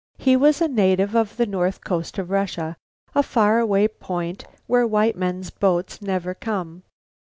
He 0.17 0.35
was 0.35 0.61
a 0.61 0.67
native 0.67 1.13
of 1.13 1.37
the 1.37 1.45
north 1.45 1.83
coast 1.83 2.17
of 2.17 2.31
Russia; 2.31 2.75
a 3.13 3.21
far 3.21 3.59
away 3.59 3.87
point 3.87 4.45
where 4.65 4.87
white 4.87 5.15
men's 5.15 5.51
boats 5.51 6.01
never 6.01 6.33
come. 6.33 6.81